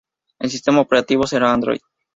[0.39, 1.81] El sistema operativo será Android.